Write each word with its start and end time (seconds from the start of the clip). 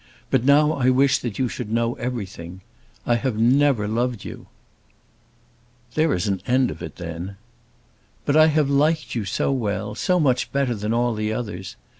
But 0.31 0.43
now 0.43 0.71
I 0.71 0.89
wish 0.89 1.19
that 1.19 1.37
you 1.37 1.47
should 1.47 1.71
know 1.71 1.93
everything. 1.93 2.61
I 3.05 3.17
have 3.17 3.37
never 3.37 3.87
loved 3.87 4.25
you." 4.25 4.47
"There 5.93 6.11
is 6.15 6.27
an 6.27 6.41
end 6.47 6.71
of 6.71 6.81
it 6.81 6.95
then." 6.95 7.37
"But 8.25 8.35
I 8.35 8.47
have 8.47 8.67
liked 8.67 9.13
you 9.13 9.25
so 9.25 9.51
well, 9.51 9.93
so 9.93 10.19
much 10.19 10.51
better 10.51 10.73
than 10.73 10.91
all 10.91 11.19
others! 11.31 11.75